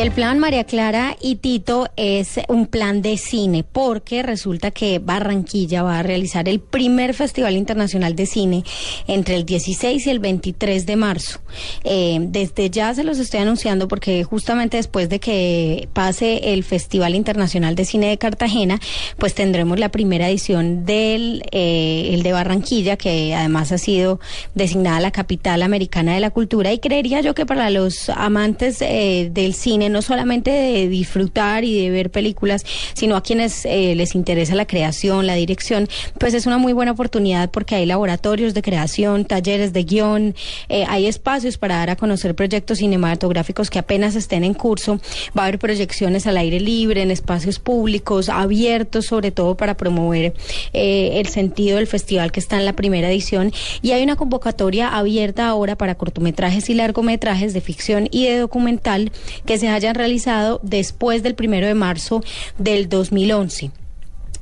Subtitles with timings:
[0.00, 5.82] El plan María Clara y Tito es un plan de cine, porque resulta que Barranquilla
[5.82, 8.64] va a realizar el primer Festival Internacional de Cine
[9.06, 11.40] entre el 16 y el 23 de marzo.
[11.84, 17.14] Eh, desde ya se los estoy anunciando porque justamente después de que pase el Festival
[17.14, 18.80] Internacional de Cine de Cartagena,
[19.18, 24.18] pues tendremos la primera edición del eh, el de Barranquilla, que además ha sido
[24.54, 26.72] designada la capital americana de la cultura.
[26.72, 31.82] Y creería yo que para los amantes eh, del cine, no solamente de disfrutar y
[31.82, 35.88] de ver películas, sino a quienes eh, les interesa la creación, la dirección,
[36.18, 40.34] pues es una muy buena oportunidad porque hay laboratorios de creación, talleres de guion,
[40.68, 45.00] eh, hay espacios para dar a conocer proyectos cinematográficos que apenas estén en curso,
[45.36, 50.34] va a haber proyecciones al aire libre, en espacios públicos, abiertos sobre todo para promover
[50.72, 53.52] eh, el sentido del festival que está en la primera edición.
[53.82, 59.12] Y hay una convocatoria abierta ahora para cortometrajes y largometrajes de ficción y de documental
[59.46, 62.22] que se hayan realizado después del primero de marzo
[62.58, 63.70] del 2011.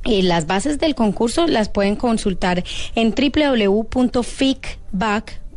[0.05, 2.63] Y las bases del concurso las pueden consultar
[2.95, 5.48] en www.ficback.com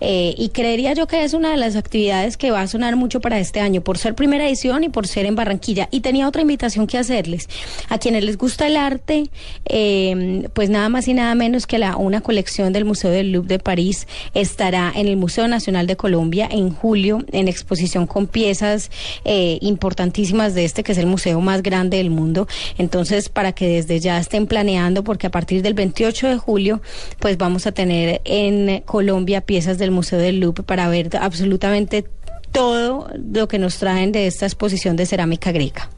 [0.00, 3.20] eh, y creería yo que es una de las actividades que va a sonar mucho
[3.20, 5.88] para este año por ser primera edición y por ser en Barranquilla.
[5.90, 7.48] Y tenía otra invitación que hacerles.
[7.88, 9.30] A quienes les gusta el arte,
[9.66, 13.48] eh, pues nada más y nada menos que la, una colección del Museo del Louvre
[13.48, 18.90] de París estará en el Museo Nacional de Colombia en julio en exposición con piezas
[19.24, 22.46] eh, importantísimas de este que es el museo más grande del mundo.
[22.78, 26.80] Entonces, para que desde ya estén planeando, porque a partir del 28 de julio,
[27.18, 32.04] pues vamos a tener en Colombia piezas del Museo del Louvre para ver absolutamente
[32.52, 35.90] todo lo que nos traen de esta exposición de cerámica griega.